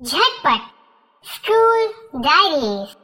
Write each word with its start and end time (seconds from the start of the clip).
झटपट। 0.00 0.60
School 1.24 2.20
diaries. 2.20 2.94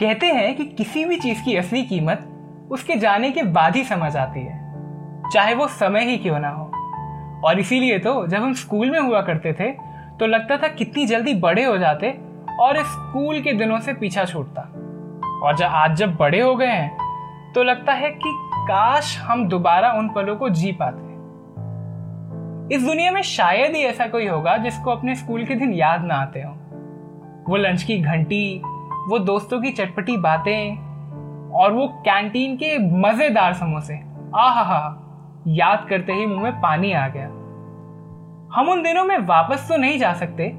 कहते 0.00 0.26
हैं 0.26 0.54
कि 0.56 0.64
किसी 0.66 1.04
भी 1.04 1.16
चीज़ 1.16 1.42
की 1.44 1.56
असली 1.56 1.82
कीमत 1.82 2.68
उसके 2.70 2.96
जाने 2.96 3.30
के 3.30 3.42
बाद 3.42 3.76
ही 3.76 3.84
समझ 3.84 4.16
आती 4.16 4.40
है, 4.40 4.60
चाहे 5.30 5.54
वो 5.54 5.66
समय 5.68 6.04
ही 6.04 6.16
क्यों 6.16 6.38
ना 6.38 6.50
हो। 6.50 6.70
और 7.48 7.60
इसीलिए 7.60 7.98
तो 7.98 8.26
जब 8.26 8.42
हम 8.42 8.54
स्कूल 8.54 8.90
में 8.90 9.00
हुआ 9.00 9.22
करते 9.22 9.52
थे 9.52 9.70
तो 10.18 10.26
लगता 10.26 10.56
था 10.56 10.68
कितनी 10.68 11.06
जल्दी 11.06 11.34
बड़े 11.40 11.64
हो 11.64 11.76
जाते 11.78 12.18
और 12.60 12.82
स्कूल 12.84 13.40
के 13.40 13.52
दिनों 13.52 13.80
से 13.80 13.94
पीछा 13.94 14.24
छूटता। 14.24 14.62
और 15.42 15.56
जब 15.56 15.64
आज 15.64 15.96
जब 15.96 16.16
बड़े 16.16 16.40
हो 16.40 16.56
गए 16.56 16.66
हैं 16.66 17.52
तो 17.54 17.62
लगता 17.62 17.92
है 17.92 18.10
कि 18.10 18.38
काश 18.64 19.18
हम 19.18 19.48
दोबारा 19.48 19.92
उन 19.92 20.08
पलों 20.08 20.36
को 20.36 20.48
जी 20.48 20.72
पाते। 20.72 21.09
इस 22.72 22.82
दुनिया 22.82 23.12
में 23.12 23.22
शायद 23.22 23.74
ही 23.74 23.82
ऐसा 23.82 24.06
कोई 24.06 24.26
होगा 24.26 24.56
जिसको 24.56 24.90
अपने 24.90 25.14
स्कूल 25.14 25.44
के 25.44 25.54
दिन 25.54 25.72
याद 25.72 26.04
ना 26.04 26.14
आते 26.14 26.40
हो। 26.40 26.52
वो 27.48 27.56
लंच 27.56 27.82
की 27.82 27.98
घंटी, 27.98 28.62
वो 29.08 29.18
दोस्तों 29.18 29.60
की 29.60 29.70
चटपटी 29.70 30.16
बातें, 30.16 30.76
और 31.50 31.72
वो 31.72 31.88
कैंटीन 31.88 32.56
के 32.56 32.78
मज़ेदार 32.78 33.54
समोसे। 33.54 33.94
आह 34.34 34.60
हा 34.62 34.82
याद 35.46 35.86
करते 35.90 36.12
ही 36.12 36.26
मुँह 36.26 36.42
में 36.42 36.60
पानी 36.60 36.92
आ 36.92 37.08
गया। 37.08 37.26
हम 38.54 38.68
उन 38.68 38.82
दिनों 38.82 39.04
में 39.04 39.18
वापस 39.18 39.68
तो 39.68 39.76
नहीं 39.76 39.98
जा 39.98 40.12
सकते, 40.12 40.52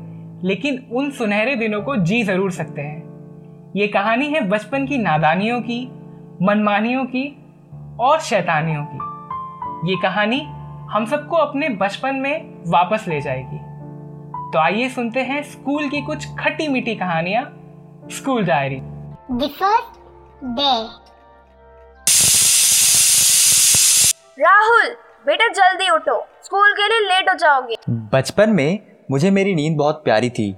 लेकिन 0.43 0.87
उन 0.91 1.11
सुनहरे 1.11 1.55
दिनों 1.55 1.81
को 1.81 1.95
जी 1.95 2.23
ज़रूर 2.23 2.51
सकते 2.51 2.81
हैं। 2.81 3.03
ये 3.75 3.87
कहानी 3.87 4.27
है 4.29 4.41
बचपन 4.41 4.87
की 4.87 4.97
नादानियों 4.97 5.61
की, 5.61 5.91
मनमानियों 6.41 7.05
की, 7.05 7.37
और 7.99 8.19
शैतानियों 8.19 8.85
की। 8.85 9.91
ये 9.91 9.97
कहानी 10.01 10.47
हम 10.91 11.05
सबको 11.05 11.35
अपने 11.35 11.67
बचपन 11.69 12.15
में 12.15 12.63
वापस 12.67 13.05
ले 13.07 13.19
जाएगी। 13.21 13.57
तो 14.53 14.59
आइए 14.59 14.87
सुनते 14.89 15.19
हैं 15.19 15.41
स्कूल 15.43 15.89
की 15.89 16.01
कुछ 16.01 16.25
खट्टी 16.39 16.67
मीठी 16.67 16.95
कहानियाँ 16.95 17.43
school 18.11 18.43
diary. 18.45 18.75
The 18.75 19.49
first 19.59 19.99
day 20.45 20.71
Rahul 24.37 24.89
बेटा 25.25 25.47
जल्दी 25.47 25.89
उठो। 25.89 26.19
स्कूल 26.43 26.73
के 26.73 26.87
लिए 26.87 27.07
लेट 27.09 27.29
हो 27.29 27.35
जाओगे। 27.35 27.75
बचपन 27.89 28.49
में 28.49 28.79
मुझे 29.11 29.31
मेरी 29.31 29.55
नींद 29.55 29.77
बहुत 29.77 30.03
प्यारी 30.03 30.29
थी। 30.29 30.55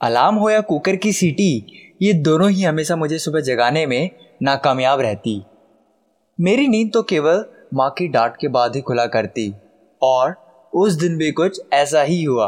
अलार्म 0.00 0.34
हो 0.34 0.50
या 0.50 0.60
कुकर 0.60 0.96
की 0.96 1.12
सीटी 1.12 1.50
ये 2.02 2.12
दोनों 2.12 2.50
ही 2.50 2.62
हमेशा 2.62 2.96
मुझे 2.96 3.18
सुबह 3.18 3.40
जगाने 3.40 3.86
में 3.86 4.10
नाकामयाब 4.42 5.00
रहती। 5.00 5.42
मेरी 6.40 6.68
नींद 6.68 6.90
तो 6.94 7.02
केवल 7.02 7.44
माँ 7.72 7.88
की 7.90 8.06
डांट 8.08 8.36
के 8.36 8.48
बाद 8.48 8.74
ही 8.76 8.80
खुला 8.80 9.06
करती, 9.06 9.52
और 10.02 10.34
उस 10.72 10.92
दिन 10.92 11.16
भी 11.18 11.30
कुछ 11.32 11.60
ऐसा 11.72 12.02
ही 12.02 12.22
हुआ। 12.24 12.46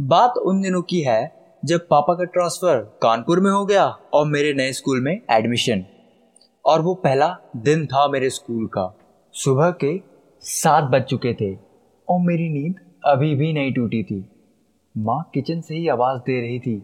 बात 0.00 0.36
उन 0.38 0.60
दिनों 0.62 0.82
की 0.82 1.00
है, 1.00 1.32
जब 1.62 1.86
पापा 1.88 2.14
का 2.14 2.24
ट्रांसफ़र 2.24 2.76
कानपुर 3.02 3.40
में 3.40 3.50
हो 3.50 3.64
गया 3.66 3.86
और 4.14 4.26
मेरे 4.26 4.52
नए 4.54 4.72
स्कूल 4.72 5.00
में 5.00 5.20
एडमिशन। 5.30 5.84
और 6.64 6.80
वो 6.80 6.94
पहला 6.94 7.36
दिन 7.56 7.86
था 7.86 8.06
मेरे 8.08 8.30
स्कूल 8.30 8.66
का। 8.66 8.92
सुबह 9.34 9.70
के 9.84 9.98
सात 10.42 10.84
बज 10.84 11.02
चुके 11.02 11.34
थे, 11.34 11.54
और 12.08 12.20
मेरी 12.20 12.48
नींद 12.50 12.80
अभी 13.04 13.34
भी 13.34 13.52
नहीं 13.52 13.72
टूटी 13.72 14.02
थी। 14.02 14.24
माँ 14.94 15.22
किचन 15.34 15.60
से 15.60 15.74
ही 15.74 15.88
आवाज़ 15.88 16.18
दे 16.20 16.40
रही 16.40 16.58
थी, 16.60 16.76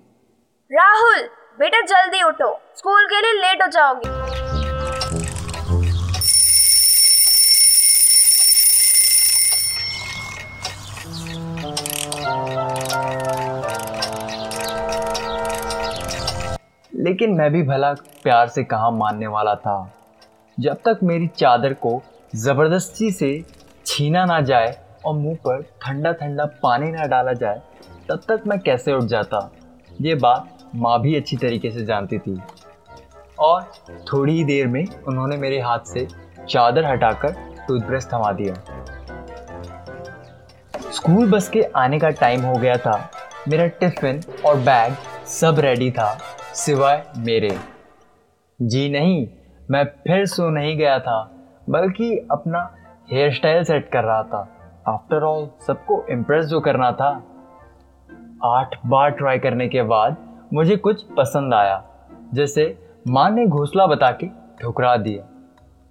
राहुल, 0.71 1.23
बेटा 1.59 1.81
जल्दी 1.87 2.23
उठो। 2.23 2.51
स्कूल 2.77 3.07
के 3.07 3.21
लिए 3.21 3.41
लेट 3.41 3.63
हो 3.63 3.69
जाओगे। 3.69 4.52
लेकिन 17.03 17.33
मैं 17.33 17.51
भी 17.53 17.63
भला 17.63 17.93
प्यार 18.23 18.49
से 18.49 18.65
कहाँ 18.65 18.91
मानने 18.91 19.27
वाला 19.27 19.55
था। 19.55 19.93
जब 20.59 20.77
तक 20.85 20.99
मेरी 21.03 21.27
चादर 21.29 21.73
को 21.75 22.01
ज़बरदस्ती 22.37 23.11
से 23.11 23.31
छीना 23.87 24.25
ना 24.25 24.41
जाए 24.41 24.77
और 25.07 25.15
मुँह 25.15 25.37
पर 25.37 25.63
ठंडा 25.83 26.13
ठंडा 26.13 26.45
पानी 26.63 26.91
ना 26.91 27.07
डाला 27.07 27.33
जाए, 27.33 27.61
तब 28.09 28.21
तक 28.29 28.43
मैं 28.47 28.59
कैसे 28.59 28.93
उठ 28.93 29.05
जाता? 29.05 29.51
ये 30.01 30.15
बात 30.15 30.59
माँ 30.75 31.01
भी 31.01 31.15
अच्छी 31.17 31.37
तरीके 31.37 31.71
से 31.71 31.85
जानती 31.85 32.19
थी। 32.19 32.41
और 33.39 33.63
थोड़ी 34.13 34.33
ही 34.33 34.45
देर 34.45 34.67
में 34.67 34.85
उन्होंने 35.09 35.37
मेरे 35.37 35.61
हाथ 35.61 35.79
से 35.87 36.07
चादर 36.49 36.85
हटाकर 36.85 37.35
टूथब्रश 37.69 38.09
थमा 38.13 38.33
दिया। 38.33 38.55
स्कूल 40.93 41.31
बस 41.31 41.49
के 41.49 41.63
आने 41.77 41.99
का 41.99 42.11
टाइम 42.11 42.43
हो 42.43 42.55
गया 42.55 42.77
था। 42.77 43.11
मेरा 43.49 43.67
टिफ़िन 43.67 44.21
और 44.47 44.57
बैग 44.61 44.95
सब 45.29 45.61
रेडी 45.61 45.91
था। 45.91 46.19
सिवाय 46.55 47.03
मेरे। 47.19 47.51
जी 48.61 48.89
नहीं, 48.91 49.27
मैं 49.71 49.85
फिर 49.85 50.25
सो 50.27 50.49
नहीं 50.51 50.77
गया 50.79 50.99
था, 50.99 51.21
बल्कि 51.71 52.17
अपना 52.31 52.61
हेयर 53.11 53.33
स्टाइल 53.33 53.65
सेट 53.65 53.89
कर 53.93 54.05
रहा 54.05 54.23
था। 54.23 54.41
आफ्टर 54.89 55.23
ऑल 55.23 55.49
सबको 55.67 56.05
इम्प्रेस 56.11 56.47
जो 56.47 56.61
करना 56.61 56.91
था। 56.93 57.11
आठ 58.47 58.77
बार 58.87 59.11
ट्राई 59.11 59.39
करने 59.39 59.69
के 59.69 59.83
बाद 59.85 60.17
मुझे 60.53 60.77
कुछ 60.79 61.03
पसंद 61.19 61.55
आया, 61.55 61.83
जैसे 62.35 62.77
माँ 63.09 63.29
ने 63.31 63.47
घोसला 63.47 63.87
बता 63.87 64.11
के 64.13 64.27
ठुकरा 64.61 64.97
दिया 64.99 65.29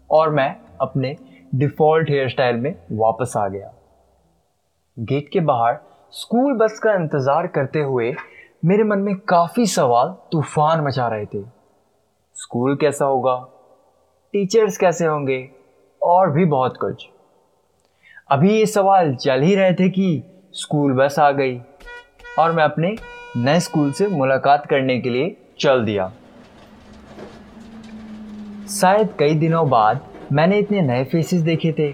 और 0.09 0.29
मैं 0.29 0.55
अपने 0.81 1.15
डिफ़ॉल्ट 1.55 2.09
हेयर 2.09 2.29
स्टाइल 2.29 2.57
में 2.57 2.73
वापस 2.93 3.33
आ 3.37 3.47
गया। 3.47 3.73
गेट 4.97 5.29
के 5.33 5.39
बाहर 5.41 5.79
स्कूल 6.13 6.57
बस 6.57 6.79
का 6.79 6.93
इंतज़ार 6.93 7.47
करते 7.47 7.81
हुए 7.81 8.13
मेरे 8.65 8.83
मन 8.83 8.99
में 8.99 9.15
काफ़ी 9.15 9.65
सवाल 9.65 10.07
तूफ़ान 10.31 10.81
मचा 10.81 11.07
रहे 11.07 11.25
थे। 11.25 11.43
स्कूल 12.35 12.75
कैसा 12.75 13.05
होगा? 13.05 13.35
टीचर्स 14.33 14.77
कैसे 14.77 15.05
होंगे? 15.05 15.51
और 16.01 16.31
भी 16.31 16.45
बहुत 16.45 16.77
कुछ। 16.77 17.09
अभी 18.31 18.53
ये 18.53 18.65
सवाल 18.65 19.15
चल 19.15 19.41
ही 19.41 19.55
रहे 19.55 19.73
थे 19.73 19.89
कि 19.89 20.23
स्कूल 20.53 20.93
बस 20.93 21.19
आ 21.19 21.31
गई 21.31 21.61
और 22.39 22.51
मैं 22.51 22.63
अपने 22.63 22.95
नए 23.37 23.59
स्कूल 23.59 23.91
से 23.91 24.07
मुलाकात 24.07 24.65
करने 24.65 24.99
के 24.99 25.09
लिए 25.09 25.37
चल 25.59 25.85
दिया। 25.85 26.11
शायद 28.69 29.09
कई 29.19 29.35
दिनों 29.35 29.69
बाद 29.69 29.99
मैंने 30.31 30.59
इतने 30.59 30.81
नए 30.81 31.03
फेसेस 31.03 31.41
देखे 31.41 31.71
थे। 31.71 31.93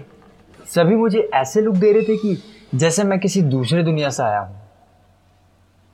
सभी 0.66 0.96
मुझे 0.96 1.30
ऐसे 1.34 1.60
लुक 1.60 1.74
दे 1.74 1.92
रहे 1.92 2.02
थे 2.02 2.16
कि 2.16 2.42
जैसे 2.74 3.04
मैं 3.04 3.20
किसी 3.20 3.42
दूसरे 3.42 3.82
दुनिया 3.82 4.10
से 4.10 4.22
आया 4.22 4.40
हूँ। 4.40 4.57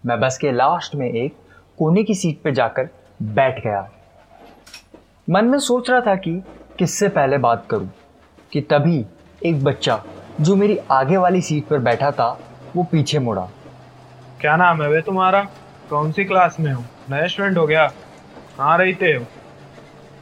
मैं 0.06 0.20
बस 0.20 0.38
के 0.38 0.52
लास्ट 0.52 0.94
में 0.94 1.10
एक 1.10 1.34
कोने 1.78 2.04
की 2.04 2.14
सीट 2.14 2.42
पर 2.42 2.50
जाकर 2.50 2.88
बैठ 3.22 3.64
गया। 3.64 3.90
मन 5.30 5.44
में 5.44 5.58
सोच 5.58 5.90
रहा 5.90 6.00
था 6.00 6.16
कि 6.16 6.42
किससे 6.78 7.08
पहले 7.08 7.38
बात 7.38 7.66
करूँ 7.70 7.90
कि 8.52 8.60
तभी 8.60 9.06
एक 9.46 9.64
बच्चा 9.64 10.04
जो 10.40 10.56
मेरी 10.56 10.78
आगे 10.90 11.16
वाली 11.16 11.40
सीट 11.40 11.66
पर 11.66 11.78
बैठा 11.78 12.10
था 12.10 12.40
वो 12.76 12.82
पीछे 12.82 13.18
मुड़ा। 13.18 13.48
क्या 14.40 14.56
नाम 14.56 14.82
है 14.82 14.88
वे 14.88 15.00
तुम्हारा? 15.00 15.48
कौन 15.90 16.12
सी 16.12 16.24
क्लास 16.24 16.56
में 16.60 16.72
हो? 16.72 16.84
नया 17.10 17.26
स्टूडेंट 17.26 17.58
हो 17.58 17.66
गया? 17.66 17.86
कहाँ 18.58 18.78
रहते 18.78 19.06
हो? 19.06 19.24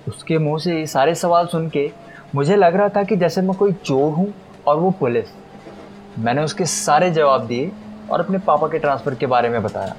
उसके 0.09 0.38
मुँह 0.38 0.59
से 0.59 0.78
ये 0.78 0.87
सारे 0.87 1.15
सवाल 1.15 1.47
सुन 1.47 1.69
के 1.69 1.92
मुझे 2.34 2.56
लग 2.56 2.76
रहा 2.76 2.88
था 2.88 3.03
कि 3.03 3.16
जैसे 3.16 3.42
मैं 3.42 3.56
कोई 3.56 3.72
चोर 3.72 4.12
हूँ 4.12 4.34
और 4.66 4.76
वो 4.76 4.91
पुलिस। 4.91 5.26
मैंने 6.19 6.42
उसके 6.42 6.65
सारे 6.65 7.10
जवाब 7.10 7.47
दिए 7.47 7.72
और 8.11 8.21
अपने 8.21 8.39
पापा 8.39 8.67
के 8.69 8.79
ट्रांसफ़र 8.79 9.15
के 9.15 9.27
बारे 9.27 9.49
में 9.49 9.63
बताया। 9.63 9.95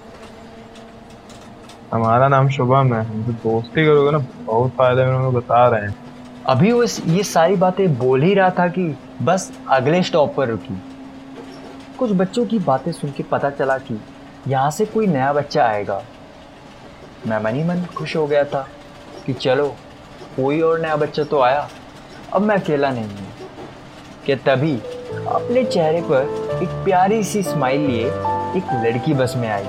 हमारा 1.94 2.28
नाम 2.28 2.50
शुभम 2.50 2.94
है 2.94 3.26
तो 3.26 3.32
दोस्ती 3.34 3.86
करोगे 3.86 4.12
ना 4.12 4.18
बहुत 4.46 4.72
फ़ायदे 4.72 5.06
में 5.06 5.34
बता 5.34 5.68
रहे 5.68 5.82
हैं। 5.82 5.96
अभी 6.46 6.72
वो 6.72 6.84
ये 7.08 7.24
सारी 7.24 7.56
बातें 7.56 7.98
बोल 7.98 8.24
ही 8.24 8.34
रहा 8.34 8.50
था 8.50 8.68
कि 8.68 8.98
बस 9.22 9.52
अगले 9.70 10.02
स्टॉप 10.04 10.34
पर 10.36 10.48
रुकी। 10.48 10.82
कुछ 12.00 12.12
बच्चों 12.12 12.46
की 12.46 12.60
बातें 12.60 12.92
सुन 12.92 13.12
के 13.12 13.24
पता 13.24 13.50
चला 13.50 13.78
कि 13.78 14.00
यहाँ 14.48 14.72
से 14.72 14.86
कोई 14.86 15.08
नया 15.08 15.34
बच्चा 15.34 15.66
आएगा। 15.66 16.02
मैं 17.28 17.44
मन 17.44 17.56
ही 17.56 17.64
मन 17.64 17.86
खुश 17.98 18.16
हो 18.16 18.28
गया 18.28 18.44
था 18.44 18.68
कि 19.26 19.34
चलो 19.34 19.68
कोई 20.36 20.62
और 20.62 20.80
नया 20.80 20.96
बच्चा 20.96 21.24
तो 21.24 21.42
आया। 21.42 21.68
अब 22.34 22.42
मैं 22.42 22.56
अकेला 22.56 22.90
नहीं 22.90 23.06
हूँ। 23.06 23.28
कि 24.26 24.36
तभी 24.36 24.76
अपने 25.28 25.64
चेहरे 25.64 26.02
पर 26.02 26.43
एक 26.64 26.70
प्यारी 26.84 27.24
सी 27.24 27.42
स्माइल 27.44 27.82
लिए 27.88 28.06
एक 28.58 28.70
लड़की 28.84 29.14
बस 29.14 29.34
में 29.38 29.50
आई। 29.50 29.66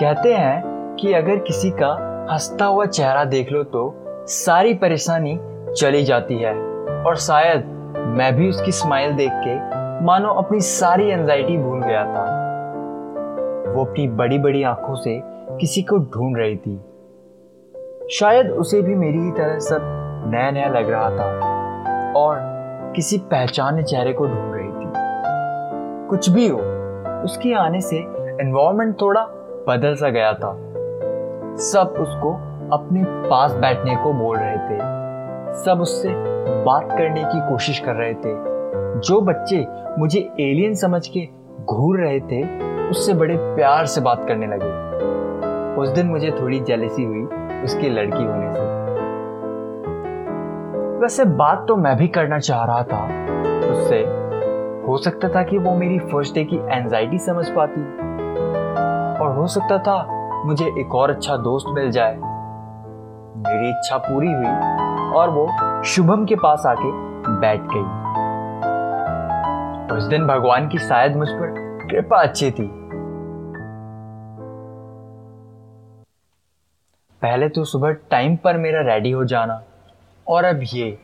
कहते 0.00 0.32
हैं 0.34 0.65
कि 1.00 1.12
अगर 1.12 1.36
किसी 1.38 1.70
का 1.70 1.88
हंसता 2.32 2.64
हुआ 2.64 2.84
चेहरा 2.86 3.24
देख 3.24 3.52
लो 3.52 3.62
तो 3.64 3.94
सारी 4.26 4.74
परेशानी 4.74 5.38
चली 5.76 6.02
जाती 6.04 6.38
है। 6.38 6.54
और 7.04 7.16
शायद 7.16 7.64
मैं 8.18 8.36
भी 8.36 8.48
उसकी 8.48 8.72
स्माइल 8.72 9.12
देख 9.12 9.32
के, 9.34 9.54
मानो 10.04 10.28
अपनी 10.28 10.60
सारी 10.60 11.08
एंजाइटी 11.08 11.56
भूल 11.58 11.82
गया 11.82 12.04
था। 12.04 12.24
वो 13.72 13.84
अपनी 13.84 14.08
बड़ी 14.08 14.38
बड़ी 14.38 14.62
आँखों 14.62 14.94
से 14.94 15.20
किसी 15.60 15.82
को 15.82 15.98
ढूंढ 15.98 16.36
रही 16.38 16.56
थी। 16.56 16.80
शायद 18.10 18.50
उसे 18.50 18.82
भी 18.82 18.94
मेरी 18.94 19.18
ही 19.18 19.30
तरह 19.30 19.58
सब 19.58 19.78
नया 20.26 20.50
नया 20.50 20.68
लग 20.68 20.90
रहा 20.90 21.10
था 21.10 22.12
और 22.16 22.38
किसी 22.96 23.18
पहचाने 23.18 23.82
चेहरे 23.82 24.12
को 24.12 24.26
ढूंढ 24.26 24.54
रही 24.54 24.68
थी। 24.68 24.92
कुछ 26.08 26.30
भी 26.30 26.48
हो, 26.48 26.58
उसके 27.24 27.54
आने 27.54 27.80
से 27.80 27.96
एनवायरनमेंट 28.40 29.00
थोड़ा 29.00 29.26
बदल 29.68 29.94
सा 29.94 30.08
गया 30.08 30.32
था। 30.32 30.65
सब 31.56 31.94
उसको 32.00 32.32
अपने 32.76 33.04
पास 33.04 33.52
बैठने 33.52 33.96
को 33.96 34.12
बोल 34.12 34.36
रहे 34.36 34.56
थे। 34.56 34.78
सब 35.64 35.78
उससे 35.80 36.08
बात 36.64 36.88
करने 36.92 37.24
की 37.24 37.40
कोशिश 37.40 37.78
कर 37.78 37.92
रहे 37.92 38.14
थे। 38.14 38.56
जो 39.00 39.20
बच्चे 39.20 39.66
मुझे 39.98 40.20
एलियन 40.40 40.74
समझ 40.74 41.08
के 41.08 41.28
घूर 41.64 42.00
रहे 42.00 42.20
थे, 42.20 42.66
उससे 42.90 43.14
बड़े 43.14 43.36
प्यार 43.36 43.86
से 43.86 44.00
बात 44.00 44.24
करने 44.28 44.46
लगे। 44.46 44.86
उस 45.80 45.88
दिन 45.88 46.06
मुझे 46.06 46.30
थोड़ी 46.30 46.60
जेलसी 46.60 47.04
हुई 47.04 47.22
उसकी 47.64 47.90
लड़की 47.90 48.24
होने 48.24 48.54
से। 48.54 48.66
वैसे 50.98 51.24
बात 51.24 51.64
तो 51.68 51.76
मैं 51.76 51.96
भी 51.96 52.08
करना 52.08 52.38
चाह 52.38 52.64
रहा 52.64 52.82
था। 52.82 53.04
उससे 53.72 53.98
हो 54.88 54.96
सकता 54.96 55.28
था 55.28 55.42
कि 55.42 55.58
वो 55.58 55.74
मेरी 55.74 55.98
फ़र्स्ट 55.98 56.34
डे 56.34 56.44
की 56.44 56.56
एंजाइटी 56.56 57.18
समझ 57.18 57.48
पाती। 57.48 58.06
और 59.24 59.36
हो 59.36 59.46
सकता 59.46 59.78
था 59.78 60.15
मुझे 60.46 60.66
एक 60.80 60.94
और 60.94 61.10
अच्छा 61.10 61.36
दोस्त 61.36 61.66
मिल 61.68 61.90
जाए। 61.90 62.16
मेरी 63.36 63.68
इच्छा 63.70 63.96
पूरी 63.98 64.32
हुई 64.32 65.12
और 65.12 65.30
वो 65.30 65.82
शुभम 65.84 66.24
के 66.26 66.34
पास 66.34 66.66
आके 66.66 66.90
बैठ 67.40 67.60
गई। 67.62 68.04
उस 69.96 70.02
दिन 70.02 70.26
भगवान 70.26 70.68
की 70.68 70.78
शायद 70.78 71.16
मुझ 71.16 71.28
पर 71.28 71.54
कृपा 71.90 72.22
अच्छी 72.22 72.50
थी। 72.50 72.70
पहले 77.22 77.48
तो 77.48 77.64
सुबह 77.64 77.92
टाइम 78.10 78.36
पर 78.36 78.56
मेरा 78.56 78.80
रेडी 78.80 79.10
हो 79.10 79.24
जाना 79.24 79.62
और 80.26 80.44
अब 80.44 80.60
ये। 80.72 80.98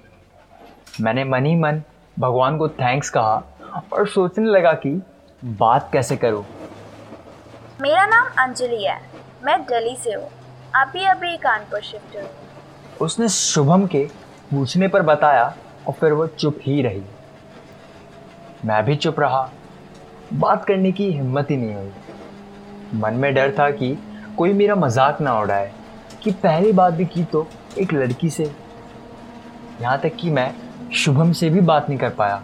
मैंने 1.01 1.25
मन 1.25 1.47
ही 1.47 1.55
मन 1.57 1.83
भगवान 2.19 2.59
को 2.59 2.69
थैंक्स 2.69 3.11
कहा 3.11 3.43
और 3.93 4.07
सोचने 4.07 4.51
लगा 4.51 4.73
कि 4.73 5.03
बात 5.45 5.89
कैसे 5.93 6.17
करूँ? 6.17 6.45
मेरा 7.81 8.07
नाम 8.07 8.27
अंजलि 8.39 8.85
है। 8.85 9.12
मैं 9.45 9.61
दिल्ली 9.63 9.95
से 9.97 10.13
हूँ। 10.13 10.29
अभी 10.75 11.05
अभी 11.05 11.37
कानपुर 11.37 11.81
शिफ्ट 11.83 12.17
हुई। 12.17 12.27
उसने 13.01 13.29
शुभम 13.29 13.87
के 13.87 14.05
पूछने 14.51 14.89
पर 14.89 15.03
बताया 15.03 15.45
और 15.87 15.93
फिर 15.93 16.13
वो 16.13 16.27
चुप 16.27 16.59
ही 16.63 16.83
रही। 16.83 17.03
मैं 18.65 18.85
भी 18.85 18.95
चुप 18.97 19.19
रहा। 19.21 19.49
बात 20.35 20.65
करने 20.65 20.93
की 20.93 21.11
हिम्मत 21.13 21.51
ही 21.51 21.57
नहीं 21.57 21.75
हुई। 21.75 23.01
मन 23.01 23.15
में 23.15 23.33
डर 23.35 23.55
था 23.59 23.71
कि 23.71 23.97
कोई 24.37 24.53
मेरा 24.53 24.75
मज़ाक 24.75 25.21
ना 25.21 25.39
उड़ाए, 25.41 25.73
कि 26.23 26.31
पहली 26.33 26.73
बात 26.73 26.93
भी 26.95 27.05
की 27.05 27.25
तो 27.25 27.47
एक 27.79 27.93
लड़की 27.93 28.31
से। 28.31 28.45
यहाँ 29.81 29.99
तक 30.01 30.17
कि 30.17 30.31
मैं 30.31 30.53
शुभम 30.95 31.33
से 31.33 31.51
भी 31.51 31.61
बात 31.63 31.89
नहीं 31.89 31.99
कर 31.99 32.11
पाया। 32.11 32.43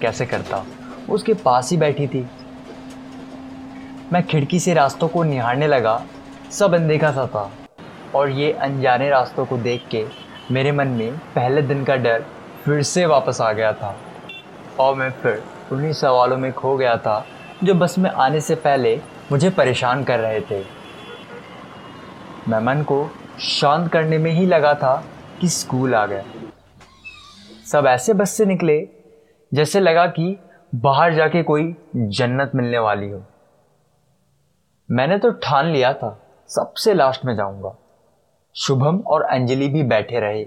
कैसे 0.00 0.26
करता? 0.26 0.64
उसके 1.08 1.34
पास 1.34 1.70
ही 1.70 1.76
बैठी 1.76 2.06
थी। 2.06 2.26
मैं 4.12 4.22
खिड़की 4.22 4.60
से 4.60 4.74
रास्तों 4.74 5.08
को 5.08 5.22
निहारने 5.24 5.66
लगा 5.66 6.02
सब 6.50 6.74
अनदेखा 6.74 7.10
सा 7.12 7.26
था। 7.26 7.50
और 8.14 8.30
ये 8.30 8.52
अनजाने 8.52 9.08
रास्तों 9.10 9.44
को 9.46 9.56
देख 9.56 9.86
के 9.90 10.04
मेरे 10.50 10.72
मन 10.72 10.88
में 10.88 11.18
पहले 11.34 11.62
दिन 11.62 11.84
का 11.84 11.96
डर 11.96 12.24
फिर 12.64 12.82
से 12.82 13.06
वापस 13.06 13.40
आ 13.40 13.52
गया 13.52 13.72
था। 13.72 13.94
और 14.80 14.94
मैं 14.94 15.10
फिर 15.10 15.42
उन्हीं 15.72 15.92
सवालों 15.92 16.36
में 16.36 16.52
खो 16.52 16.76
गया 16.76 16.96
था 16.96 17.24
जो 17.64 17.74
बस 17.74 17.98
में 17.98 18.10
आने 18.10 18.40
से 18.40 18.54
पहले 18.54 19.00
मुझे 19.32 19.50
परेशान 19.50 20.04
कर 20.04 20.18
रहे 20.18 20.40
थे। 20.40 20.64
मैं 22.48 22.60
मन 22.60 22.82
को 22.82 23.10
शांत 23.40 23.92
करने 23.92 24.18
में 24.18 24.30
ही 24.30 24.46
लगा 24.46 24.74
था 24.74 25.04
कि 25.40 25.48
स्कूल 25.48 25.94
आ 25.94 26.06
गया। 26.06 26.22
सब 27.72 27.86
ऐसे 27.86 28.14
बस 28.14 28.30
से 28.30 28.44
निकले 28.44 28.88
जैसे 29.54 29.80
लगा 29.80 30.06
कि 30.06 30.38
बाहर 30.74 31.14
जाके 31.14 31.42
कोई 31.42 31.74
जन्नत 31.96 32.52
मिलने 32.54 32.78
वाली 32.78 33.10
हो। 33.10 33.22
मैंने 34.90 35.18
तो 35.18 35.30
ठान 35.30 35.66
लिया 35.66 35.92
था 35.92 36.18
सबसे 36.50 36.94
लास्ट 36.94 37.24
में 37.24 37.34
जाऊँगा। 37.36 37.74
शुभम 38.56 38.98
और 39.06 39.22
अंजलि 39.22 39.68
भी 39.68 39.82
बैठे 39.84 40.20
रहे 40.20 40.44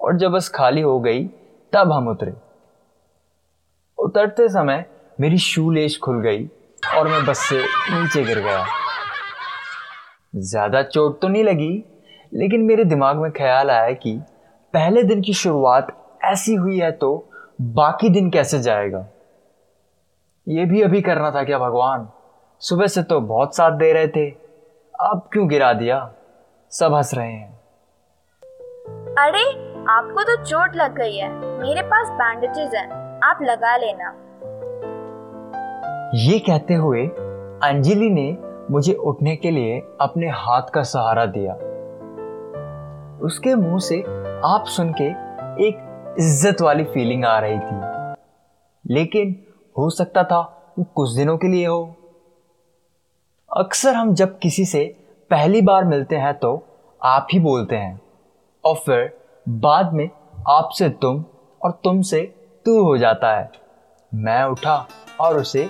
और 0.00 0.16
जब 0.16 0.32
बस 0.32 0.48
खाली 0.48 0.80
हो 0.80 0.98
गई, 1.00 1.24
तब 1.72 1.92
हम 1.92 2.08
उतरे। 2.08 2.32
उतरते 3.98 4.48
समय 4.48 4.84
मेरी 5.20 5.38
शू 5.38 5.70
लेस 5.70 5.98
खुल 5.98 6.20
गई 6.22 6.44
और 6.96 7.08
मैं 7.08 7.24
बस 7.26 7.38
से 7.38 7.62
नीचे 7.62 8.24
गिर 8.24 8.40
गया। 8.40 8.64
ज़्यादा 10.34 10.82
चोट 10.82 11.20
तो 11.20 11.28
नहीं 11.28 11.44
लगी, 11.44 11.72
लेकिन 12.32 12.60
मेरे 12.60 12.84
दिमाग 12.84 13.16
में 13.16 13.30
ख्याल 13.32 13.70
आया 13.70 13.92
कि 13.94 14.18
पहले 14.74 15.02
दिन 15.02 15.22
की 15.22 15.32
शुरुआत 15.34 15.96
ऐसी 16.24 16.54
हुई 16.54 16.78
है 16.78 16.90
तो 16.92 17.10
बाकी 17.60 18.08
दिन 18.08 18.30
कैसे 18.30 18.58
जाएगा? 18.58 19.06
ये 20.46 20.64
भी 20.64 20.82
अभी 20.82 21.00
करना 21.02 21.30
था 21.30 21.42
क्या 21.44 21.58
भगवान? 21.58 22.08
सुबह 22.62 22.86
से 22.86 23.02
तो 23.02 23.20
बहुत 23.22 23.56
साथ 23.56 23.78
दे 23.78 23.92
रहे 23.92 24.08
थे। 24.08 24.28
अब 25.00 25.28
क्यों 25.32 25.48
गिरा 25.48 25.72
दिया? 25.72 26.12
सब 26.70 26.94
हंस 26.94 27.14
रहे 27.14 27.32
हैं। 27.32 27.58
अरे 29.18 29.44
आपको 29.90 30.22
तो 30.22 30.44
चोट 30.44 30.76
लग 30.76 30.94
गई 30.94 31.16
है। 31.16 31.28
मेरे 31.60 31.82
पास 31.82 32.08
बैंडेजेस 32.10 32.74
हैं। 32.74 32.88
आप 33.24 33.38
लगा 33.42 33.76
लेना। 33.76 34.10
ये 36.14 36.38
कहते 36.38 36.74
हुए 36.74 37.06
अंजलि 37.62 38.10
ने 38.10 38.38
मुझे 38.70 38.92
उठने 38.92 39.36
के 39.36 39.50
लिए 39.50 39.80
अपने 40.00 40.28
हाथ 40.28 40.62
का 40.62 40.82
सहारा 40.82 41.26
दिया। 41.26 41.54
उसके 43.22 43.54
मुँह 43.54 43.78
से 43.78 44.00
आप 44.44 44.64
सुन 44.66 44.92
के 44.92 45.08
एक 45.68 46.14
इज़्ज़त 46.18 46.60
वाली 46.60 46.84
फीलिंग 46.84 47.24
आ 47.24 47.38
रही 47.38 47.58
थी। 47.58 48.94
लेकिन 48.94 49.36
हो 49.78 49.90
सकता 49.90 50.24
था 50.24 50.40
वो 50.78 50.84
कुछ 50.84 51.10
दिनों 51.10 51.38
के 51.38 51.48
लिए 51.48 51.66
हो। 51.66 51.96
अक्सर 53.56 53.94
हम 53.94 54.14
जब 54.14 54.38
किसी 54.38 54.64
से 54.64 54.84
पहली 55.30 55.60
बार 55.62 55.84
मिलते 55.84 56.16
हैं 56.16 56.34
तो 56.38 56.50
आप 57.04 57.26
ही 57.32 57.38
बोलते 57.38 57.76
हैं 57.76 58.00
और 58.64 58.74
फिर 58.76 59.18
बाद 59.48 59.92
में 59.92 60.10
आपसे 60.48 60.88
तुम 60.88 61.24
और 61.64 61.70
तुमसे 61.84 62.20
तू 62.66 62.84
हो 62.84 62.96
जाता 62.98 63.36
है 63.38 63.50
मैं 64.14 64.44
उठा 64.44 64.76
और 65.20 65.38
उसे 65.40 65.66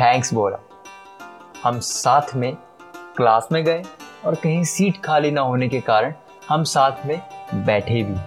थैंक्स 0.00 0.34
बोला 0.34 0.58
हम 1.64 1.80
साथ 1.80 2.34
में 2.36 2.56
क्लास 3.16 3.48
में 3.52 3.64
गए 3.64 3.82
और 4.24 4.34
कहीं 4.34 4.64
सीट 4.64 5.02
खाली 5.04 5.30
ना 5.30 5.40
होने 5.40 5.68
के 5.68 5.80
कारण 5.80 6.14
हम 6.48 6.64
साथ 6.64 7.06
में 7.06 7.20
बैठे 7.54 8.02
भी 8.02 8.18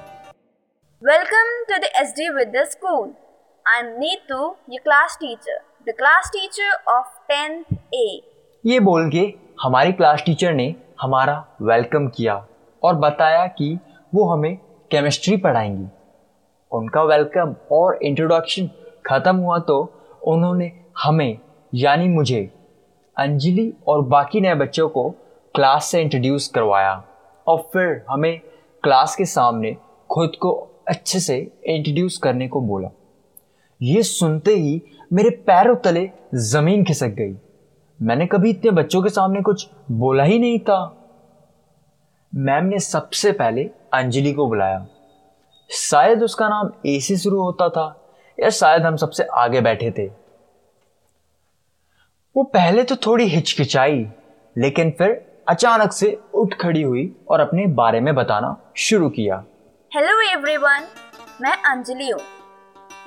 Welcome 1.02 1.58
to 1.68 1.80
the 1.80 1.90
SD 2.04 2.32
school 2.32 2.66
School. 2.66 3.12
I'm 3.66 3.98
Neetu, 4.02 4.56
your 4.68 4.84
class 4.84 5.16
teacher, 5.18 5.62
the 5.88 5.94
class 5.94 6.32
teacher 6.32 6.72
of 6.88 7.06
10th 7.30 7.78
A. 7.94 8.37
ये 8.68 8.80
बोल 8.80 9.10
के 9.10 9.22
हमारी 9.62 9.92
क्लास 9.92 10.24
टीचर 10.26 10.54
ने 10.54 10.76
हमारा 11.02 11.36
वेलकम 11.62 12.08
किया 12.08 12.36
और 12.84 12.96
बताया 12.96 13.46
कि 13.48 13.80
वो 14.14 14.26
हमें 14.26 14.58
केमिस्ट्री 14.92 15.38
पढ़ाएँगी। 15.38 15.86
उनका 16.72 17.04
वेलकम 17.04 17.56
और 17.72 18.00
इंट्रोडक्शन 18.04 18.70
ख़त्म 19.06 19.36
हुआ 19.36 19.60
तो 19.60 19.80
उन्होंने 20.28 20.72
हमें, 21.04 21.40
यानी 21.74 22.08
मुझे, 22.08 22.42
अंजलि 23.18 23.74
और 23.88 24.02
बाकी 24.02 24.42
नए 24.42 24.56
बच्चों 24.56 24.90
को 24.90 25.10
क्लास 25.56 25.86
से 25.86 26.02
इंट्रोड्यूस 26.02 26.48
करवाया 26.48 27.04
और 27.48 27.70
फिर 27.74 28.06
हमें 28.10 28.40
क्लास 28.84 29.16
के 29.16 29.26
सामने 29.26 29.76
खुद 30.10 30.36
को 30.42 30.52
अच्छे 30.88 31.20
से 31.20 31.38
इंट्रोड्यूस 31.66 32.18
करने 32.18 32.48
को 32.48 32.62
बोला। 32.62 32.90
ये 33.82 34.04
सुनते 34.04 34.56
ही 34.56 34.82
मेरे 35.14 35.30
पैरों 35.30 35.76
तले 35.76 36.10
ज़मीन 36.36 36.84
खिसक 36.84 37.08
गई। 37.08 37.38
मैंने 38.00 38.26
कभी 38.28 38.50
इतने 38.50 38.72
बच्चों 38.72 39.02
के 39.04 39.10
सामने 39.10 39.42
कुछ 39.42 39.68
बोला 39.92 40.24
ही 40.24 40.38
नहीं 40.40 40.60
था। 40.60 40.80
मैम 42.34 42.66
ने 42.66 42.80
सबसे 42.80 43.32
पहले 43.32 43.64
अंजलि 43.94 44.34
को 44.34 44.48
बुलाया। 44.48 44.86
शायद 45.70 46.24
उसका 46.24 46.50
नाम 46.50 46.70
ए 46.86 47.00
से 47.00 47.18
शुरू 47.18 47.42
होता 47.42 47.70
था 47.70 47.86
या 48.38 48.50
शायद 48.50 48.86
हम 48.86 48.96
सबसे 48.96 49.24
आगे 49.36 49.62
बैठे 49.62 49.92
थे। 49.92 50.06
वो 52.36 52.44
पहले 52.44 52.84
तो 52.84 52.96
थोड़ी 53.06 53.26
हिचकिचाई, 53.26 54.06
लेकिन 54.56 54.92
फिर 54.92 55.22
अचानक 55.50 55.92
से 55.92 56.18
उठ 56.34 56.54
खड़ी 56.54 56.82
हुई 56.82 57.12
और 57.30 57.40
अपने 57.40 57.66
बारे 57.76 58.00
में 58.00 58.14
बताना 58.16 58.56
शुरू 58.78 59.10
किया। 59.10 59.44
हेलो 59.92 60.20
एवरीवन 60.32 60.88
मैं 61.42 61.56
अंजलि 61.64 62.10
हूँ। 62.10 62.22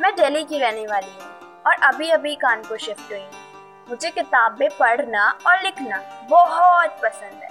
मैं 0.01 0.15
दिल्ली 0.17 0.45
की 0.45 0.59
रहने 0.59 0.87
वाली 0.87 1.13
हूँ 1.13 1.63
और 1.67 1.75
अभी 1.85 2.11
अभी 2.11 2.35
कानपुर 2.37 2.79
शिफ्ट 2.79 3.13
हुई 3.13 3.21
हूँ। 3.21 3.40
मुझे 3.91 4.11
किताबें 4.11 4.69
पढ़ना 4.71 5.23
और 5.47 5.63
लिखना 5.63 5.97
बहुत 6.31 6.91
पसंद 7.03 7.41
है। 7.43 7.49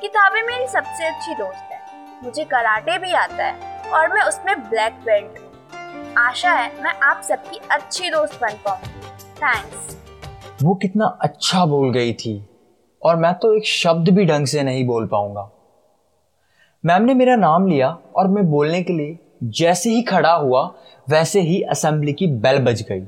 किताबें 0.00 0.40
मेरी 0.42 0.66
सबसे 0.66 1.06
अच्छी 1.06 1.34
दोस्त 1.34 1.72
है। 1.72 1.80
मुझे 2.22 2.44
कराटे 2.44 2.96
भी 2.98 3.12
आता 3.12 3.44
है 3.44 3.90
और 3.90 4.12
मैं 4.12 4.22
उसमें 4.22 4.60
ब्लैक 4.60 4.92
बेल्ट 5.04 5.38
हूँ। 5.38 6.14
आशा 6.18 6.52
है 6.52 6.82
मैं 6.82 6.92
आप 7.00 7.20
सबकी 7.22 7.60
अच्छी 7.70 8.10
दोस्त 8.10 8.40
बन 8.40 8.54
पाऊँ। 8.64 8.78
थैंक्स 9.36 9.96
वो 10.62 10.74
कितना 10.74 11.06
अच्छा 11.22 11.64
बोल 11.66 11.92
गई 11.92 12.12
थी 12.12 12.36
और 13.02 13.16
मैं 13.16 13.32
तो 13.34 13.52
एक 13.56 13.66
शब्द 13.66 14.08
भी 14.08 14.24
ढंग 14.24 14.46
से 14.46 14.62
नहीं 14.62 14.86
बोल 14.86 15.06
पाऊँगा। 15.06 15.48
मैम 16.84 17.02
ने 17.02 17.14
मेरा 17.14 17.34
नाम 17.36 17.66
लिया 17.66 17.88
और 18.16 18.28
मैं 18.28 18.46
बोलने 18.50 18.82
के 18.82 18.92
लिए 18.92 19.18
जैसे 19.52 19.90
ही 19.90 20.02
खड़ा 20.02 20.32
हुआ, 20.32 20.62
वैसे 21.08 21.40
ही 21.40 21.60
असेंबली 21.62 22.12
की 22.12 22.26
बेल 22.26 22.58
बज 22.64 22.82
गई। 22.82 23.06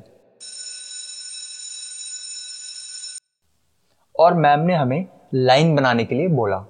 और 4.18 4.34
मैम 4.34 4.60
ने 4.60 4.74
हमें 4.74 5.06
लाइन 5.34 5.76
बनाने 5.76 6.04
के 6.04 6.14
लिए 6.14 6.28
बोला। 6.28 6.64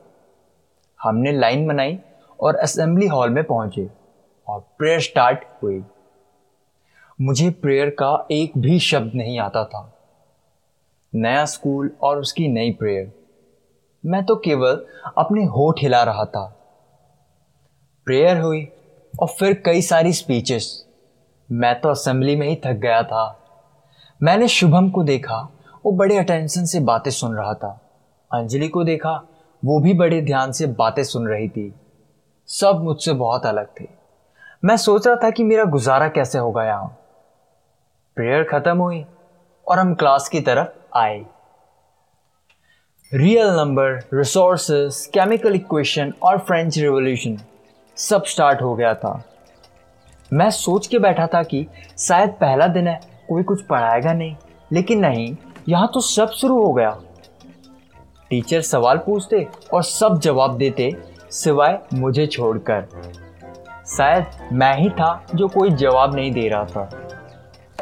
हमने 1.03 1.33
लाइन 1.33 1.67
बनाई 1.67 1.99
और 2.41 2.57
असेंबली 2.57 3.07
हॉल 3.07 3.31
में 3.31 3.45
पहुँचे 3.45 3.91
और 4.49 4.61
प्रेयर 4.79 5.01
स्टार्ट 5.01 5.45
हुई। 5.63 5.85
मुझे 7.21 7.51
प्रेयर 7.51 7.91
का 7.91 8.27
एक 8.31 8.53
भी 8.59 8.79
शब्द 8.79 9.15
नहीं 9.15 9.39
आता 9.39 9.65
था। 9.65 9.93
नया 11.15 11.45
स्कूल 11.45 11.91
और 12.03 12.19
उसकी 12.19 12.49
नई 12.49 12.73
प्रेयर। 12.73 13.13
मैं 14.07 14.25
तो 14.25 14.37
केवल 14.37 14.87
अपने 15.19 15.45
होठ 15.45 15.81
हिला 15.83 16.03
रहा 16.03 16.25
था। 16.25 16.47
प्रेयर 18.05 18.41
हुई 18.41 18.69
और 19.21 19.29
फिर 19.29 19.63
कई 19.67 19.83
सारी 19.83 20.13
स्पीचेस 20.13 20.87
मैं 21.51 21.81
तो 21.81 21.89
असेंबली 21.89 22.37
में 22.37 22.49
ही 22.49 22.57
थक 22.57 22.73
गया 22.73 23.03
था। 23.03 23.41
मैंने 24.23 24.49
शुभम 24.49 24.91
को 24.91 25.03
देखा। 25.03 25.49
वो 25.87 25.93
बड़े 25.93 26.19
अटेंशन 26.19 26.65
से 26.65 26.81
बातें 26.81 27.11
सुन 27.11 27.37
रहा 27.37 27.55
था। 27.55 27.81
अंजलि 28.33 28.69
को 28.69 28.85
देखा, 28.85 29.29
वो 29.65 29.81
भी 29.81 29.95
बड़े 29.95 30.23
ध्यान 30.23 30.53
से 30.53 30.67
बातें 30.67 31.05
सुन 31.05 31.29
रही 31.29 31.49
थी। 31.49 31.75
सब 32.47 32.81
मुझसे 32.85 33.13
बहुत 33.13 33.47
अलग 33.47 33.67
थे। 33.81 33.89
मैं 34.65 34.77
सोच 34.77 35.07
रहा 35.07 35.17
था 35.17 35.31
कि 35.31 35.45
मेरा 35.45 35.65
गुजारा 35.65 36.09
कैसे 36.09 36.39
होगा 36.39 36.65
यहाँ। 36.65 36.87
प्रेयर 38.17 38.45
खत्म 38.45 38.79
हुई 38.79 39.07
और 39.69 39.79
हम 39.79 39.95
क्लास 39.95 40.29
की 40.29 40.41
तरफ़ 40.41 40.99
आए। 40.99 41.27
Real 43.15 43.47
number 43.47 43.93
resources 43.93 45.11
chemical 45.15 45.55
equation 45.55 46.15
और 46.23 46.39
फ्रेंच 46.39 46.79
रिवॉल्यूशन 46.79 47.39
सब 47.97 48.25
स्टार्ट 48.25 48.63
हो 48.63 48.75
गया 48.75 48.95
था। 48.95 49.25
मैं 50.33 50.51
सोच 50.51 50.87
के 50.87 50.99
बैठा 50.99 51.27
था 51.27 51.43
कि 51.43 51.67
शायद 51.99 52.31
पहला 52.31 52.67
दिन 52.67 52.89
है, 52.89 53.01
कोई 53.29 53.43
कुछ 53.43 53.67
पढ़ाएगा 53.67 54.13
नहीं। 54.13 54.37
लेकिन 54.73 55.01
नहीं 55.01 55.37
यहाँ 55.69 55.91
तो 55.95 56.01
सब 56.01 56.31
शुरू 56.31 56.63
हो 56.65 56.73
गया 56.73 56.91
टीचर 58.31 58.61
सवाल 58.63 58.99
पूछते 59.07 59.47
और 59.75 59.83
सब 59.83 60.19
जवाब 60.23 60.57
देते 60.59 60.91
सिवाय 61.33 61.79
मुझे 61.95 62.27
छोड़कर 62.27 62.87
शायद 63.97 64.53
मैं 64.53 64.75
ही 64.79 64.89
था 64.91 65.11
जो 65.35 65.49
कोई 65.49 65.71
जवाब 65.83 66.15
नहीं 66.15 66.33
दे 66.33 66.49
रहा 66.49 66.65
था 66.67 66.89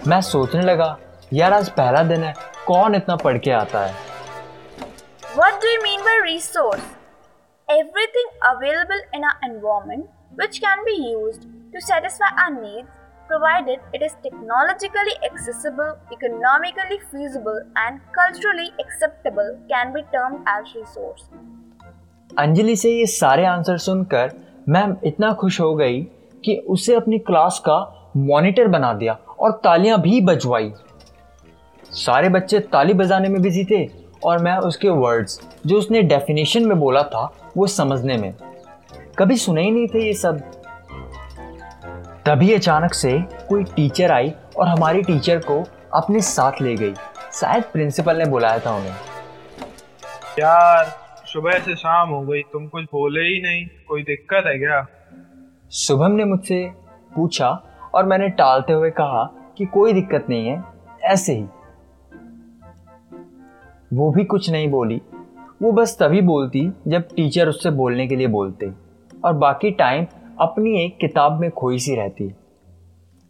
मैं 0.08 0.20
सोचने 0.22 0.62
लगा 0.62 0.96
यार 1.32 1.52
आज 1.52 1.68
पहला 1.76 2.02
दिन 2.04 2.24
है 2.24 2.34
कौन 2.66 2.94
इतना 2.94 3.16
पढ़ 3.24 3.38
के 3.38 3.50
आता 3.52 3.84
है 3.86 4.02
What 5.36 5.56
do 5.62 5.70
you 5.70 5.78
mean 5.82 6.02
by 6.06 6.12
resource? 6.24 6.82
Everything 7.68 8.28
available 8.50 9.00
in 9.14 9.24
our 9.24 9.46
environment 9.46 10.04
which 10.34 10.60
can 10.60 10.84
be 10.84 10.94
used 11.04 11.48
to 11.72 11.80
satisfy 11.82 12.28
our 12.42 12.52
needs 12.58 12.88
provided 13.28 13.78
it 13.94 14.02
is 14.02 14.14
technologically 14.24 15.14
accessible, 15.28 15.92
economically 16.12 16.98
feasible, 17.10 17.60
and 17.76 18.00
culturally 18.18 18.70
acceptable 18.84 19.50
can 19.72 19.92
be 19.92 20.02
termed 20.14 20.40
as 20.54 20.72
resource. 20.76 21.22
Anjali 22.38 22.76
से 22.76 22.90
ये 22.90 23.06
सारे 23.06 23.46
answer 23.46 23.78
सुनकर 23.78 24.32
ma'am 24.68 24.96
इतना 25.04 25.32
खुश 25.32 25.60
हो 25.60 25.74
गई 25.74 26.02
कि 26.44 26.56
उसे 26.68 26.94
अपनी 26.94 27.18
क्लास 27.18 27.58
का 27.58 27.78
मॉनिटर 28.16 28.68
बना 28.68 28.92
दिया 28.92 29.16
और 29.40 29.52
तालियाँ 29.64 30.00
भी 30.00 30.20
बजवाई। 30.20 30.72
सारे 31.92 32.28
बच्चे 32.28 32.58
ताली 32.72 32.94
बजाने 32.94 33.28
में 33.28 33.40
बिज़ी 33.42 33.64
थे 33.64 33.86
और 34.24 34.38
मैं 34.42 34.56
उसके 34.68 34.88
वर्ड्स 34.88 35.40
जो 35.66 35.78
उसने 35.78 36.02
डेफिनेशन 36.02 36.66
में 36.66 36.78
बोला 36.80 37.02
था 37.02 37.24
वो 37.56 37.66
समझने 37.66 38.16
में। 38.16 38.34
कभी 39.18 39.36
सुने 39.36 39.62
ही 39.62 39.70
नहीं 39.70 39.86
थे 39.86 40.06
ये 40.06 40.12
सब। 40.12 40.40
तभी 42.26 42.54
अचानक 42.54 42.94
से 42.94 43.18
कोई 43.48 43.64
टीचर 43.64 44.12
आई 44.12 44.32
और 44.58 44.68
हमारी 44.68 45.02
टीचर 45.02 45.38
को 45.38 45.64
अपने 45.94 46.20
साथ 46.20 46.52
ले 46.62 46.76
गई। 46.76 46.94
शायद 47.32 47.64
प्रिंसिपल 47.64 48.16
ने 48.16 48.24
बुलाया 48.24 48.58
था 48.58 48.76
उन्हें। 48.76 48.94
यार 50.38 50.84
सुबह 51.26 51.58
से 51.58 51.74
शाम 51.74 52.10
हो 52.10 52.22
गई 52.22 52.42
तुम 52.42 52.66
कुछ 52.66 52.84
बोले 52.84 53.20
ही 53.20 53.42
नहीं। 53.42 53.66
कोई 53.88 54.02
दिक्कत 54.02 54.42
है 54.46 54.58
क्या? 54.58 54.86
शुभम 55.72 56.10
ने 56.10 56.24
मुझसे 56.24 56.72
पूछा 57.14 57.62
और 57.94 58.04
मैंने 58.04 58.28
टालते 58.28 58.72
हुए 58.72 58.90
कहा 58.90 59.24
कि 59.58 59.66
कोई 59.66 59.92
दिक्कत 59.92 60.26
नहीं 60.28 60.48
है 60.48 60.64
ऐसे 61.02 61.32
ही। 61.32 61.44
वो 63.92 64.10
भी 64.10 64.24
कुछ 64.24 64.50
नहीं 64.50 64.68
बोली। 64.68 65.02
वो 65.62 65.72
बस 65.72 65.96
तभी 66.02 66.20
बोलती 66.20 66.72
जब 66.88 67.08
टीचर 67.16 67.48
उससे 67.48 67.70
बोलने 67.70 68.06
के 68.06 68.16
लिए 68.16 68.26
बोलते। 68.26 68.72
और 69.24 69.32
बाकी 69.32 69.70
टाइम 69.70 70.06
अपनी 70.40 70.84
एक 70.84 70.98
किताब 70.98 71.32
में 71.40 71.50
खोई 71.50 71.78
सी 71.78 71.94
रहती। 71.94 72.34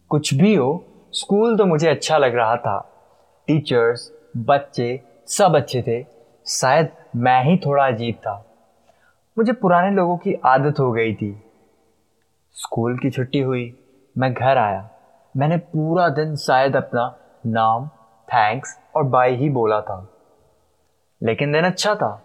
कुछ 0.09 0.33
भी 0.33 0.55
हो, 0.55 0.85
स्कूल 1.11 1.57
तो 1.57 1.65
मुझे 1.65 1.89
अच्छा 1.89 2.17
लग 2.17 2.35
रहा 2.35 2.55
था। 2.55 2.91
टीचर्स, 3.47 4.13
बच्चे, 4.37 5.01
सब 5.27 5.55
अच्छे 5.55 5.81
थे। 5.81 6.05
शायद 6.47 6.89
मैं 7.15 7.43
ही 7.43 7.57
थोड़ा 7.57 7.87
अजीब 7.87 8.15
था। 8.15 8.45
मुझे 9.37 9.53
पुराने 9.53 9.91
लोगों 9.91 10.17
की 10.17 10.33
आदत 10.33 10.79
हो 10.79 10.91
गई 10.91 11.13
थी। 11.15 11.43
स्कूल 12.53 12.97
की 12.97 13.09
छुट्टी 13.09 13.39
हुई, 13.39 13.79
मैं 14.17 14.33
घर 14.33 14.57
आया। 14.57 14.89
मैंने 15.37 15.57
पूरा 15.57 16.09
दिन 16.09 16.35
शायद 16.35 16.75
अपना 16.75 17.15
नाम 17.45 17.87
थैंक्स 18.27 18.79
और 18.95 19.03
बाय 19.03 19.35
ही 19.35 19.49
बोला 19.49 19.81
था। 19.81 20.09
लेकिन 21.23 21.51
दिन 21.51 21.63
अच्छा 21.63 21.95
था। 21.95 22.21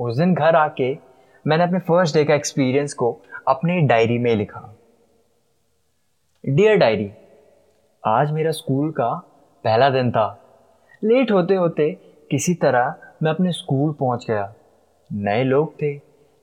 उस 0.00 0.16
दिन 0.16 0.34
घर 0.34 0.56
आके 0.56 0.98
मैंने 1.46 1.64
अपने 1.64 1.78
फ़र्स्ट 1.78 2.14
डे 2.14 2.24
का 2.24 2.34
एक्सपीरियंस 2.34 2.94
को 2.94 3.20
अपनी 3.48 3.80
डायरी 3.80 4.18
में 4.18 4.36
लिखा। 4.36 4.76
डियर 6.48 6.76
डायरी, 6.76 7.12
आज 8.06 8.30
मेरा 8.30 8.50
स्कूल 8.50 8.90
का 8.90 9.14
पहला 9.64 9.90
दिन 9.90 10.10
था। 10.10 10.38
लेट 11.04 11.32
होते 11.32 11.54
होते 11.54 11.90
किसी 12.30 12.54
तरह 12.54 12.94
मैं 13.22 13.30
अपने 13.30 13.52
स्कूल 13.52 13.92
पहुँच 13.92 14.26
गया। 14.28 14.54
नए 15.12 15.44
लोग 15.44 15.74
थे, 15.82 15.96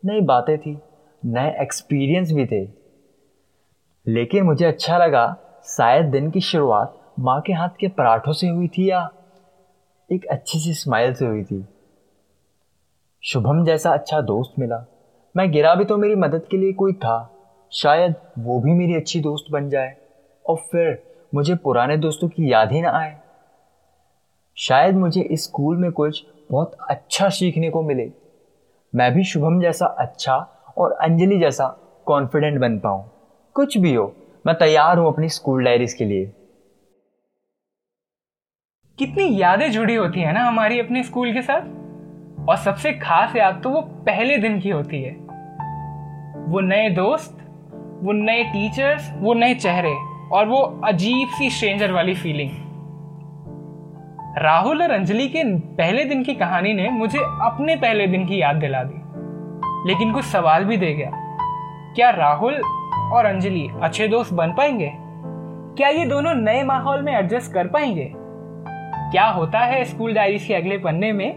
नई 0.05 0.21
बातें 0.21 0.57
थी, 0.57 0.79
नए 1.25 1.61
एक्सपीरियंस 1.61 2.31
भी 2.31 2.45
थे। 2.45 2.69
लेकिन 4.07 4.43
मुझे 4.43 4.65
अच्छा 4.65 4.97
लगा, 4.97 5.37
शायद 5.65 6.05
दिन 6.05 6.31
की 6.31 6.41
शुरुआत 6.41 7.13
माँ 7.19 7.41
के 7.41 7.53
हाथ 7.53 7.69
के 7.79 7.87
पराठों 7.87 8.33
से 8.33 8.47
हुई 8.47 8.67
थी 8.67 8.89
या 8.89 9.11
एक 10.11 10.25
अच्छी 10.25 10.59
सी 10.59 10.73
स्माइल 10.73 11.13
से 11.13 11.25
हुई 11.25 11.43
थी। 11.43 11.65
शुभम 13.23 13.65
जैसा 13.65 13.93
अच्छा 13.93 14.21
दोस्त 14.21 14.59
मिला। 14.59 14.85
मैं 15.37 15.51
गिरा 15.51 15.75
भी 15.75 15.85
तो 15.85 15.97
मेरी 15.97 16.15
मदद 16.15 16.47
के 16.51 16.57
लिए 16.57 16.73
कोई 16.73 16.93
था। 16.93 17.35
शायद 17.71 18.15
वो 18.39 18.59
भी 18.59 18.71
मेरी 18.71 18.95
अच्छी 18.95 19.19
दोस्त 19.19 19.51
बन 19.51 19.69
जाए। 19.69 19.97
और 20.45 20.55
फिर 20.55 21.03
मुझे 21.33 21.55
पुराने 21.55 21.97
दोस्तों 21.97 22.27
की 22.27 22.51
याद 22.51 22.71
ही 22.71 22.81
ना 22.81 22.89
आए। 22.89 23.17
शायद 24.57 24.95
मुझे 24.95 25.21
इस 25.21 25.43
स्कूल 25.43 25.77
में 25.77 25.91
कुछ 25.91 26.25
बहुत 26.51 26.77
अच्छा 26.89 27.29
सीखने 27.29 27.69
को 27.69 27.81
मिले। 27.81 28.11
मैं 28.95 29.13
भी 29.13 29.23
शुभम 29.23 29.61
जैसा 29.61 29.85
अच्छा 29.85 30.35
और 30.77 30.91
अंजलि 30.91 31.39
जैसा 31.39 31.67
कॉन्फिडेंट 32.05 32.59
बन 32.59 32.79
पाऊँ। 32.79 33.11
कुछ 33.53 33.77
भी 33.77 33.93
हो, 33.93 34.15
मैं 34.47 34.55
तैयार 34.55 34.97
हूँ 34.97 35.07
अपनी 35.07 35.29
स्कूल 35.29 35.63
डायरीज 35.63 35.93
के 35.93 36.05
लिए। 36.05 36.25
कितनी 38.99 39.41
यादें 39.41 39.71
जुड़ी 39.71 39.95
होती 39.95 40.19
है 40.19 40.33
ना 40.33 40.43
हमारी 40.43 40.79
अपने 40.79 41.03
स्कूल 41.03 41.33
के 41.33 41.41
साथ। 41.41 41.61
और 42.49 42.57
सबसे 42.57 42.93
खास 42.93 43.35
याद 43.35 43.61
तो 43.63 43.69
वो 43.69 43.81
पहले 43.81 44.37
दिन 44.37 44.59
की 44.59 44.69
होती 44.69 45.01
है। 45.01 45.24
वो 46.45 46.59
नए 46.59 46.89
दोस्त, 46.89 47.37
वो 48.03 48.11
नए 48.11 48.43
टीचर्स 48.43 49.13
वो 49.19 49.33
नए 49.33 49.53
चेहरे 49.53 49.95
और 50.31 50.45
वो 50.45 50.81
अजीब 50.83 51.27
सी 51.27 51.49
स्ट्रेंजर 51.49 51.91
वाली 51.91 52.13
फीलिंग 52.13 52.51
राहुल 54.37 54.81
और 54.81 54.91
अंजलि 54.91 55.27
के 55.27 55.57
पहले 55.57 56.03
दिन 56.03 56.23
की 56.23 56.33
कहानी 56.33 56.73
ने 56.73 56.89
मुझे 56.89 57.19
अपने 57.19 57.75
पहले 57.75 58.07
दिन 58.07 58.25
की 58.25 58.41
याद 58.41 58.55
दिला 58.55 58.83
दी। 58.83 59.01
लेकिन 59.89 60.13
कुछ 60.13 60.25
सवाल 60.25 60.63
भी 60.63 60.77
दे 60.77 60.93
गया। 60.93 61.11
क्या 61.95 62.09
राहुल 62.09 62.53
और 63.13 63.25
अंजलि 63.25 63.69
अच्छे 63.81 64.07
दोस्त 64.07 64.33
बन 64.33 64.51
पाएँगे? 64.51 64.91
क्या 65.77 65.89
ये 65.89 66.05
दोनों 66.05 66.33
नए 66.33 66.63
माहौल 66.63 67.01
में 67.01 67.13
एडजस्ट 67.13 67.53
कर 67.53 67.67
पाएँगे? 67.67 68.13
क्या 69.11 69.25
होता 69.25 69.59
है 69.59 69.83
स्कूल 69.85 70.13
डायरीज 70.13 70.45
के 70.45 70.53
अगले 70.53 70.77
पन्ने 70.77 71.11
में? 71.11 71.35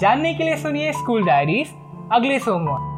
जानने 0.00 0.34
के 0.34 0.44
लिए 0.44 0.56
सुनिए 0.56 0.92
स्कूल 0.92 1.26
डायरीज 1.26 1.68
अगले 2.12 2.38
सोमवार। 2.38 2.95